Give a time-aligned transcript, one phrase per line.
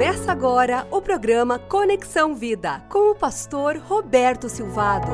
[0.00, 5.08] Começa agora o programa Conexão Vida com o pastor Roberto Silvado.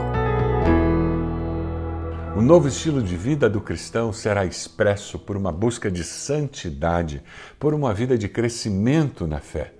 [2.36, 7.20] O novo estilo de vida do cristão será expresso por uma busca de santidade,
[7.58, 9.74] por uma vida de crescimento na fé.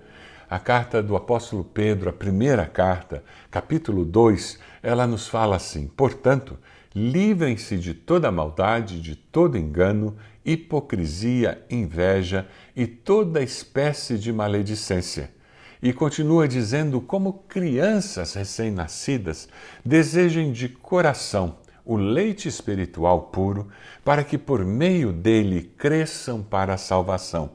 [0.49, 6.59] A carta do apóstolo Pedro, a primeira carta, capítulo 2, ela nos fala assim: portanto,
[6.97, 15.29] livrem-se de toda maldade, de todo engano, hipocrisia, inveja e toda espécie de maledicência.
[15.79, 19.47] E continua dizendo como crianças recém-nascidas
[19.85, 23.69] desejem de coração o leite espiritual puro,
[24.03, 27.51] para que por meio dele cresçam para a salvação.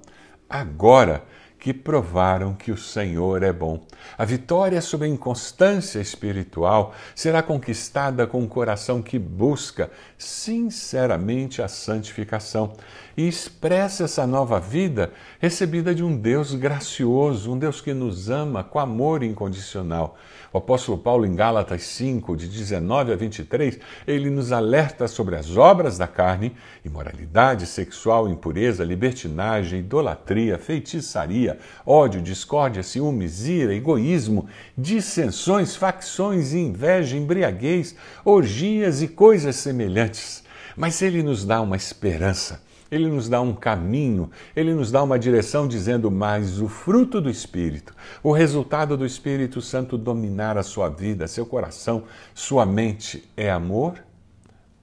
[0.48, 1.24] Agora,
[1.62, 3.86] que provaram que o Senhor é bom.
[4.18, 11.68] A vitória sobre a inconstância espiritual será conquistada com um coração que busca sinceramente a
[11.68, 12.72] santificação
[13.16, 18.64] e expressa essa nova vida recebida de um Deus gracioso, um Deus que nos ama
[18.64, 20.16] com amor incondicional.
[20.52, 25.56] O apóstolo Paulo, em Gálatas 5, de 19 a 23, ele nos alerta sobre as
[25.56, 35.74] obras da carne, imoralidade sexual, impureza, libertinagem, idolatria, feitiçaria, ódio, discórdia, ciúmes, ira, egoísmo, dissensões,
[35.74, 40.44] facções, inveja, embriaguez, orgias e coisas semelhantes.
[40.76, 42.60] Mas ele nos dá uma esperança
[42.92, 47.30] ele nos dá um caminho, ele nos dá uma direção dizendo mais o fruto do
[47.30, 53.50] Espírito, o resultado do Espírito Santo dominar a sua vida, seu coração, sua mente é
[53.50, 54.04] amor,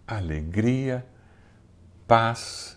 [0.08, 1.06] alegria,
[2.08, 2.76] paz,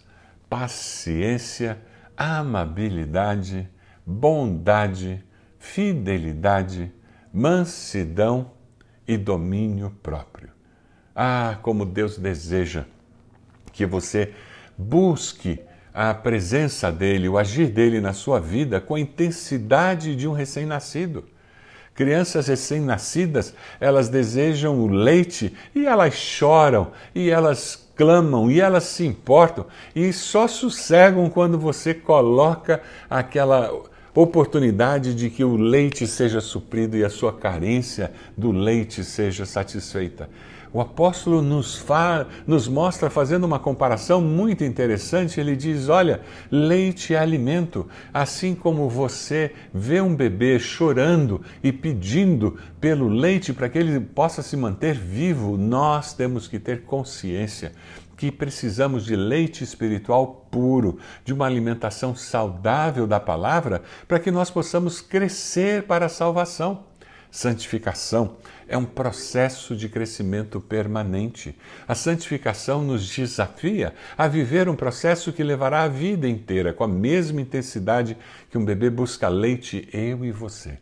[0.51, 1.81] paciência,
[2.15, 3.67] amabilidade,
[4.05, 5.25] bondade,
[5.59, 6.93] fidelidade,
[7.33, 8.51] mansidão
[9.09, 10.51] e domínio próprio.
[11.17, 12.85] Ah, como Deus deseja
[13.73, 14.35] que você
[14.77, 15.61] Busque
[15.93, 21.25] a presença dele, o agir dele na sua vida com a intensidade de um recém-nascido.
[21.95, 29.05] Crianças recém-nascidas, elas desejam o leite e elas choram, e elas clamam, e elas se
[29.05, 32.81] importam, e só sossegam quando você coloca
[33.11, 33.71] aquela
[34.15, 40.29] oportunidade de que o leite seja suprido e a sua carência do leite seja satisfeita
[40.73, 45.39] o apóstolo nos, fa, nos mostra fazendo uma comparação muito interessante.
[45.39, 47.87] Ele diz: Olha, leite é alimento.
[48.13, 54.43] Assim como você vê um bebê chorando e pedindo pelo leite para que ele possa
[54.43, 57.73] se manter vivo, nós temos que ter consciência
[58.17, 64.49] que precisamos de leite espiritual puro, de uma alimentação saudável da palavra, para que nós
[64.49, 66.85] possamos crescer para a salvação.
[67.33, 68.37] Santificação
[68.69, 71.59] é um processo de crescimento permanente.
[71.89, 76.89] A santificação nos desafia a viver um processo que levará a vida inteira com a
[76.89, 78.19] mesma intensidade
[78.51, 80.79] que um bebê busca leite, eu e você.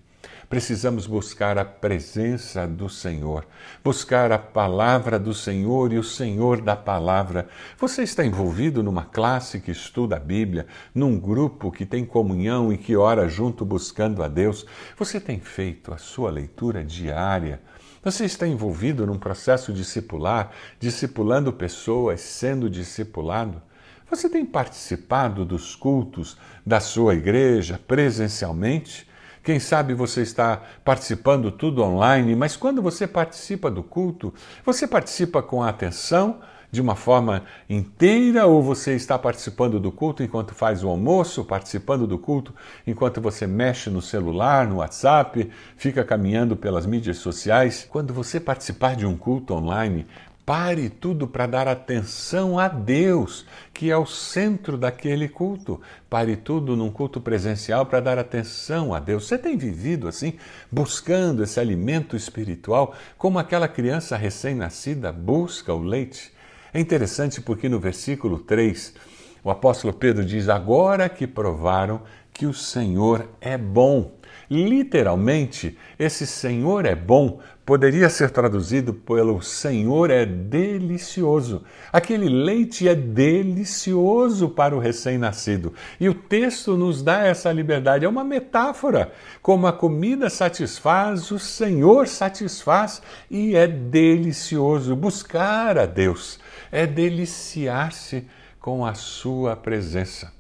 [0.51, 3.47] Precisamos buscar a presença do Senhor,
[3.85, 7.49] buscar a palavra do Senhor e o Senhor da palavra.
[7.79, 12.77] Você está envolvido numa classe que estuda a Bíblia, num grupo que tem comunhão e
[12.77, 14.67] que ora junto buscando a Deus?
[14.99, 17.63] Você tem feito a sua leitura diária?
[18.03, 20.51] Você está envolvido num processo discipular,
[20.81, 23.63] discipulando pessoas, sendo discipulado?
[24.11, 26.37] Você tem participado dos cultos
[26.67, 29.09] da sua igreja presencialmente?
[29.43, 34.35] Quem sabe você está participando tudo online, mas quando você participa do culto,
[34.65, 36.41] você participa com atenção,
[36.71, 42.07] de uma forma inteira, ou você está participando do culto enquanto faz o almoço, participando
[42.07, 42.55] do culto
[42.87, 47.87] enquanto você mexe no celular, no WhatsApp, fica caminhando pelas mídias sociais.
[47.91, 50.07] Quando você participar de um culto online,
[50.45, 55.81] Pare tudo para dar atenção a Deus, que é o centro daquele culto.
[56.09, 59.27] Pare tudo num culto presencial para dar atenção a Deus.
[59.27, 60.35] Você tem vivido assim,
[60.71, 66.33] buscando esse alimento espiritual, como aquela criança recém-nascida busca o leite?
[66.73, 68.95] É interessante porque no versículo 3,
[69.43, 72.03] o apóstolo Pedro diz: Agora que provaram
[72.41, 74.13] que o Senhor é bom.
[74.51, 81.63] Literalmente, esse Senhor é bom poderia ser traduzido pelo Senhor é delicioso.
[81.93, 85.75] Aquele leite é delicioso para o recém-nascido.
[86.01, 88.07] E o texto nos dá essa liberdade.
[88.07, 89.13] É uma metáfora.
[89.43, 94.97] Como a comida satisfaz, o Senhor satisfaz e é delicioso.
[94.97, 96.41] Buscar a Deus
[96.73, 98.27] é deliciar-se
[98.59, 100.40] com a sua presença.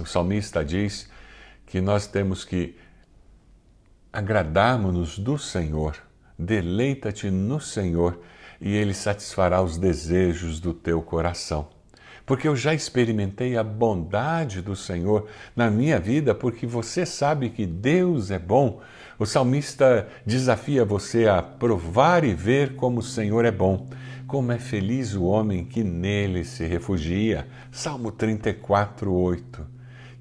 [0.00, 1.08] O salmista diz
[1.66, 2.76] que nós temos que
[4.12, 5.96] agradarmos-nos do Senhor,
[6.38, 8.20] deleita-te no Senhor
[8.60, 11.68] e Ele satisfará os desejos do teu coração.
[12.26, 17.66] porque eu já experimentei a bondade do Senhor na minha vida, porque você sabe que
[17.66, 18.80] Deus é bom.
[19.18, 23.86] O salmista desafia você a provar e ver como o Senhor é bom.
[24.26, 27.46] Como é feliz o homem que nele se refugia.
[27.70, 29.73] Salmo 34, 8.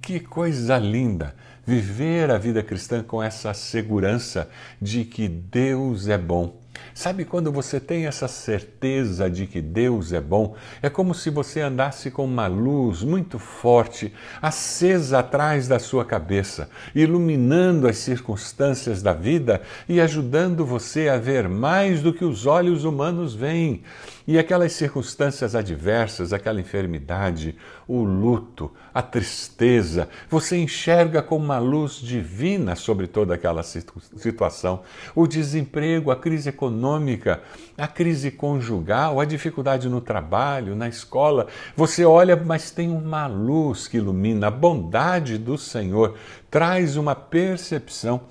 [0.04, 1.34] Que coisa linda!
[1.66, 4.50] Viver a vida cristã com essa segurança
[4.82, 6.62] de que Deus é bom
[6.94, 10.56] Sabe quando você tem essa certeza de que Deus é bom?
[10.80, 16.70] É como se você andasse com uma luz muito forte acesa atrás da sua cabeça,
[16.94, 22.84] iluminando as circunstâncias da vida e ajudando você a ver mais do que os olhos
[22.84, 23.82] humanos veem.
[24.26, 31.96] E aquelas circunstâncias adversas, aquela enfermidade, o luto, a tristeza, você enxerga com uma luz
[31.96, 34.82] divina sobre toda aquela situação.
[35.14, 37.42] O desemprego, a crise econômica,
[37.78, 41.48] a crise conjugal, a dificuldade no trabalho, na escola.
[41.76, 44.48] Você olha, mas tem uma luz que ilumina.
[44.48, 46.16] A bondade do Senhor
[46.50, 48.22] traz uma percepção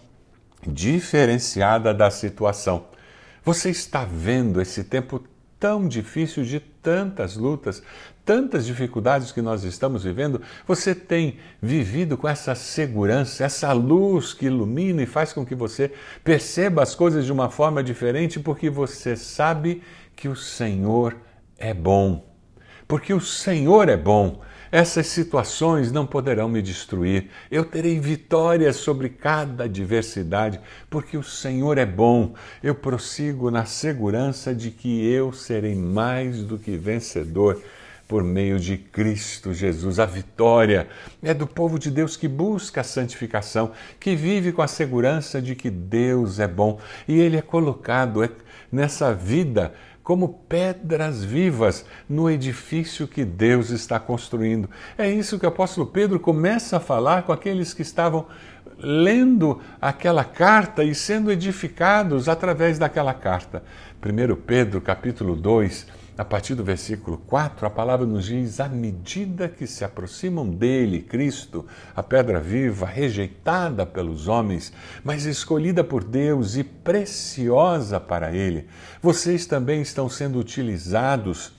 [0.67, 2.87] diferenciada da situação.
[3.45, 5.21] Você está vendo esse tempo
[5.63, 7.85] tão difícil, de tantas lutas,
[8.25, 14.47] tantas dificuldades que nós estamos vivendo, você tem vivido com essa segurança, essa luz que
[14.47, 15.93] ilumina e faz com que você
[16.25, 19.85] perceba as coisas de uma forma diferente, porque você sabe
[20.17, 21.17] que o Senhor
[21.57, 22.27] é bom.
[22.89, 24.41] Porque o Senhor é bom.
[24.73, 27.29] Essas situações não poderão me destruir.
[27.51, 30.59] Eu terei vitórias sobre cada adversidade,
[30.89, 32.33] porque o Senhor é bom.
[32.63, 37.63] Eu prossigo na segurança de que eu serei mais do que vencedor
[38.09, 39.99] por meio de Cristo Jesus.
[39.99, 40.89] A vitória
[41.23, 45.55] é do povo de Deus que busca a santificação, que vive com a segurança de
[45.55, 48.27] que Deus é bom e ele é colocado
[48.71, 54.69] nessa vida como pedras vivas no edifício que Deus está construindo.
[54.99, 58.27] É isso que o apóstolo Pedro começa a falar com aqueles que estavam
[58.79, 63.63] lendo aquela carta e sendo edificados através daquela carta.
[64.05, 69.49] 1 Pedro, capítulo 2, a partir do versículo 4, a palavra nos diz: à medida
[69.49, 71.67] que se aproximam dele, Cristo,
[71.97, 74.73] a pedra viva, rejeitada pelos homens,
[75.03, 78.67] mas escolhida por Deus e preciosa para ele,
[79.01, 81.53] vocês também estão sendo utilizados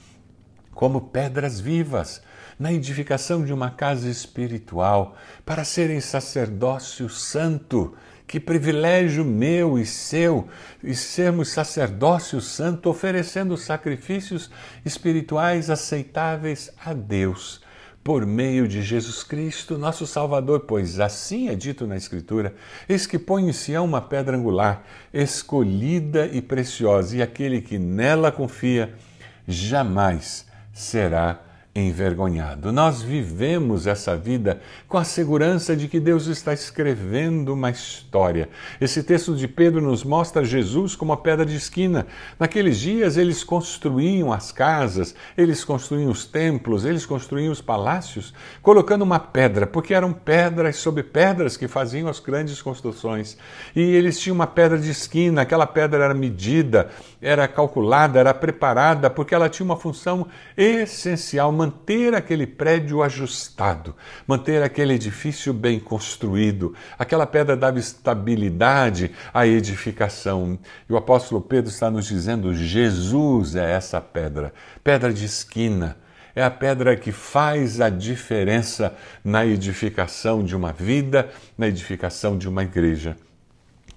[0.71, 2.21] como pedras vivas
[2.59, 5.15] na edificação de uma casa espiritual
[5.45, 7.95] para serem sacerdócio santo
[8.27, 10.47] que privilégio meu e seu
[10.83, 14.49] e sermos sacerdócio santo, oferecendo sacrifícios
[14.85, 17.61] espirituais aceitáveis a Deus.
[18.03, 22.53] Por meio de Jesus Cristo, nosso Salvador, pois assim é dito na Escritura:
[22.89, 24.83] Eis que põe em Sião uma pedra angular,
[25.13, 28.93] escolhida e preciosa, e aquele que nela confia
[29.47, 31.39] jamais será
[31.75, 32.71] envergonhado.
[32.71, 38.47] Nós vivemos essa vida com a segurança de que Deus está escrevendo uma história.
[38.79, 42.05] Esse texto de Pedro nos mostra Jesus como a pedra de esquina.
[42.39, 49.01] Naqueles dias eles construíam as casas, eles construíam os templos, eles construíam os palácios, colocando
[49.01, 53.35] uma pedra, porque eram pedras sobre pedras que faziam as grandes construções.
[53.75, 56.89] E eles tinham uma pedra de esquina, aquela pedra era medida,
[57.19, 63.95] era calculada, era preparada, porque ela tinha uma função essencial manter aquele prédio ajustado,
[64.27, 66.75] manter aquele edifício bem construído.
[66.99, 70.59] Aquela pedra dava estabilidade à edificação.
[70.89, 75.97] E o apóstolo Pedro está nos dizendo: Jesus é essa pedra, pedra de esquina.
[76.35, 82.49] É a pedra que faz a diferença na edificação de uma vida, na edificação de
[82.49, 83.15] uma igreja.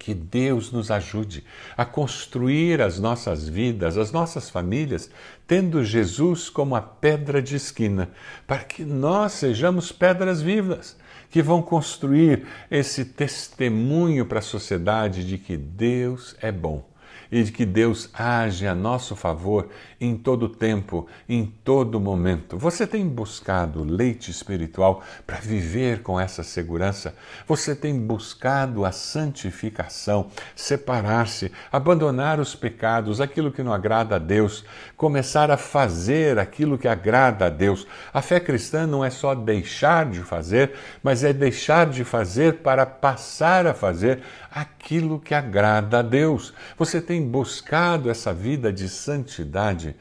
[0.07, 1.43] Que Deus nos ajude
[1.75, 5.11] a construir as nossas vidas, as nossas famílias,
[5.45, 8.09] tendo Jesus como a pedra de esquina,
[8.47, 10.95] para que nós sejamos pedras vivas
[11.29, 16.87] que vão construir esse testemunho para a sociedade de que Deus é bom
[17.31, 19.69] e de que Deus age a nosso favor
[19.99, 22.57] em todo tempo, em todo momento.
[22.57, 27.15] Você tem buscado leite espiritual para viver com essa segurança?
[27.47, 34.63] Você tem buscado a santificação, separar-se, abandonar os pecados, aquilo que não agrada a Deus,
[34.95, 37.87] começar a fazer aquilo que agrada a Deus.
[38.13, 42.85] A fé cristã não é só deixar de fazer, mas é deixar de fazer para
[42.85, 46.53] passar a fazer aquilo que agrada a Deus.
[46.77, 49.95] Você tem buscado essa vida de santidade?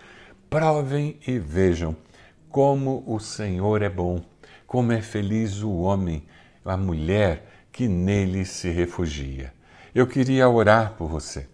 [0.49, 1.97] Provem e vejam
[2.49, 4.25] como o Senhor é bom,
[4.67, 6.25] como é feliz o homem,
[6.65, 9.53] a mulher que nele se refugia.
[9.95, 11.47] Eu queria orar por você.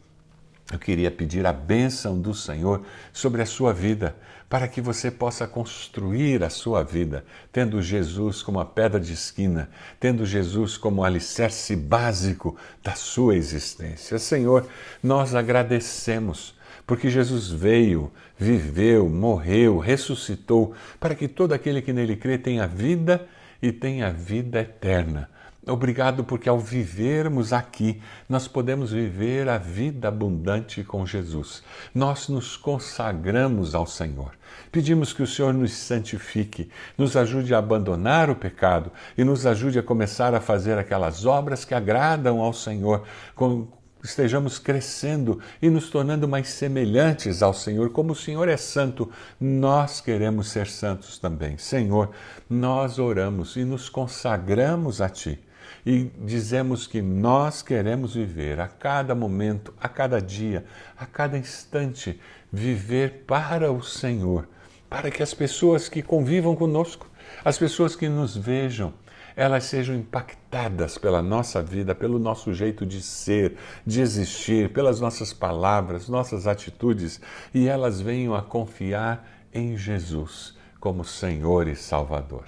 [0.72, 4.16] Eu queria pedir a bênção do Senhor sobre a sua vida,
[4.48, 9.70] para que você possa construir a sua vida, tendo Jesus como a pedra de esquina,
[10.00, 14.18] tendo Jesus como o alicerce básico da sua existência.
[14.18, 14.66] Senhor,
[15.02, 16.54] nós agradecemos
[16.86, 23.26] porque Jesus veio, viveu, morreu, ressuscitou, para que todo aquele que nele crê tenha vida
[23.60, 25.30] e tenha vida eterna.
[25.64, 31.62] Obrigado porque ao vivermos aqui, nós podemos viver a vida abundante com Jesus.
[31.94, 34.32] Nós nos consagramos ao Senhor.
[34.72, 39.78] Pedimos que o Senhor nos santifique, nos ajude a abandonar o pecado e nos ajude
[39.78, 43.04] a começar a fazer aquelas obras que agradam ao Senhor,
[43.36, 43.68] com
[44.02, 47.90] estejamos crescendo e nos tornando mais semelhantes ao Senhor.
[47.90, 49.08] Como o Senhor é santo,
[49.40, 51.56] nós queremos ser santos também.
[51.56, 52.10] Senhor,
[52.50, 55.38] nós oramos e nos consagramos a Ti
[55.84, 60.64] e dizemos que nós queremos viver a cada momento, a cada dia,
[60.96, 62.20] a cada instante,
[62.52, 64.48] viver para o Senhor,
[64.88, 67.08] para que as pessoas que convivam conosco,
[67.44, 68.92] as pessoas que nos vejam,
[69.34, 75.32] elas sejam impactadas pela nossa vida, pelo nosso jeito de ser, de existir, pelas nossas
[75.32, 77.20] palavras, nossas atitudes,
[77.54, 82.44] e elas venham a confiar em Jesus como Senhor e Salvador.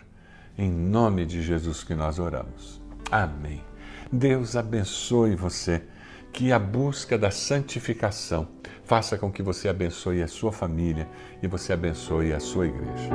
[0.56, 2.83] Em nome de Jesus que nós oramos.
[3.14, 3.62] Amém.
[4.10, 5.84] Deus abençoe você.
[6.32, 8.48] Que a busca da santificação
[8.82, 11.08] faça com que você abençoe a sua família
[11.40, 13.10] e você abençoe a sua igreja.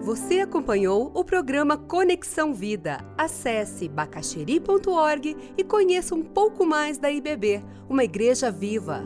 [0.00, 3.04] Você acompanhou o programa Conexão Vida.
[3.18, 9.04] Acesse bacacheri.org e conheça um pouco mais da IBB, uma igreja viva.